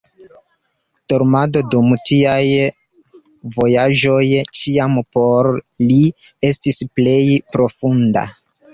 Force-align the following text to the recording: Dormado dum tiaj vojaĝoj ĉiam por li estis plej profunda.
Dormado 1.11 1.61
dum 1.75 1.91
tiaj 2.11 2.39
vojaĝoj 3.59 4.25
ĉiam 4.63 4.99
por 5.19 5.53
li 5.87 6.03
estis 6.53 6.85
plej 6.97 7.25
profunda. 7.57 8.31